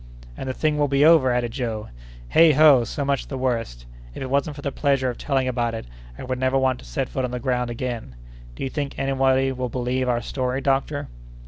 [0.35, 1.89] "And the thing will be over!" added Joe.
[2.33, 2.83] "Heigh ho!
[2.85, 3.85] so much the worse.
[4.15, 5.85] If it wasn't for the pleasure of telling about it,
[6.17, 8.15] I would never want to set foot on the ground again!
[8.55, 11.07] Do you think anybody will believe our story, doctor?"